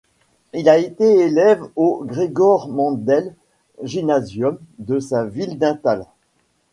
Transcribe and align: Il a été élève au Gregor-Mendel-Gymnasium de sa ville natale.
Il 0.55 0.67
a 0.67 0.79
été 0.79 1.03
élève 1.19 1.63
au 1.75 2.03
Gregor-Mendel-Gymnasium 2.07 4.57
de 4.79 4.99
sa 4.99 5.25
ville 5.25 5.59
natale. 5.59 6.07